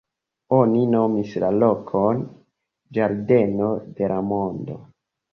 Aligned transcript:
Oni 0.59 0.79
nomis 0.93 1.33
la 1.43 1.49
lokon 1.63 2.23
"Ĝardeno 2.99 3.67
de 3.99 4.09
la 4.13 4.17
Mondo". 4.31 4.79